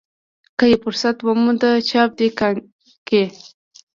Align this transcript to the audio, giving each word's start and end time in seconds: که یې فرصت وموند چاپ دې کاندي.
که 0.57 0.65
یې 0.71 0.77
فرصت 0.83 1.17
وموند 1.21 1.61
چاپ 1.89 2.09
دې 2.19 2.27
کاندي. 2.39 3.23